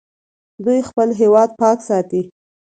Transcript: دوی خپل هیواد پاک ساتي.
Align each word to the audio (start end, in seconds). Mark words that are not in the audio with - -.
دوی 0.65 0.79
خپل 0.89 1.09
هیواد 1.21 1.49
پاک 1.59 1.79
ساتي. 1.89 2.21